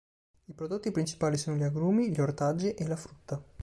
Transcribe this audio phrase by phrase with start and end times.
[0.45, 3.39] I prodotti principali sono gli agrumi, gli ortaggi e la frutta.